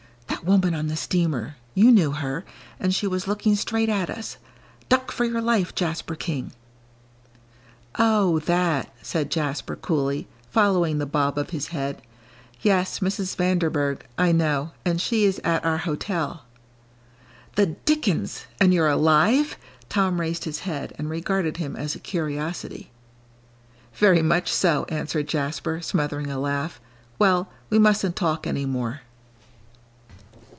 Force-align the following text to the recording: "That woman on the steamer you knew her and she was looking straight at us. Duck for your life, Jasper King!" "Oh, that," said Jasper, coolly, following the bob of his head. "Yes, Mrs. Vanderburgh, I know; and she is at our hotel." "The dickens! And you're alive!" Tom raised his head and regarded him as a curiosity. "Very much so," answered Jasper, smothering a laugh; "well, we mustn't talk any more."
"That 0.31 0.47
woman 0.47 0.73
on 0.73 0.87
the 0.87 0.95
steamer 0.95 1.55
you 1.75 1.91
knew 1.91 2.13
her 2.13 2.43
and 2.79 2.95
she 2.95 3.05
was 3.05 3.27
looking 3.27 3.55
straight 3.55 3.89
at 3.89 4.09
us. 4.09 4.37
Duck 4.89 5.11
for 5.11 5.23
your 5.23 5.39
life, 5.39 5.75
Jasper 5.75 6.15
King!" 6.15 6.51
"Oh, 7.99 8.39
that," 8.39 8.91
said 9.03 9.29
Jasper, 9.29 9.75
coolly, 9.75 10.27
following 10.49 10.97
the 10.97 11.05
bob 11.05 11.37
of 11.37 11.51
his 11.51 11.67
head. 11.67 12.01
"Yes, 12.63 13.01
Mrs. 13.01 13.35
Vanderburgh, 13.35 14.03
I 14.17 14.31
know; 14.31 14.71
and 14.83 14.99
she 14.99 15.25
is 15.25 15.37
at 15.43 15.63
our 15.63 15.77
hotel." 15.77 16.45
"The 17.53 17.67
dickens! 17.67 18.47
And 18.59 18.73
you're 18.73 18.87
alive!" 18.89 19.57
Tom 19.89 20.19
raised 20.19 20.45
his 20.45 20.61
head 20.61 20.91
and 20.97 21.07
regarded 21.07 21.57
him 21.57 21.75
as 21.75 21.93
a 21.93 21.99
curiosity. 21.99 22.89
"Very 23.93 24.23
much 24.23 24.51
so," 24.51 24.85
answered 24.89 25.27
Jasper, 25.27 25.81
smothering 25.81 26.31
a 26.31 26.39
laugh; 26.39 26.81
"well, 27.19 27.47
we 27.69 27.77
mustn't 27.77 28.15
talk 28.15 28.47
any 28.47 28.65
more." 28.65 29.01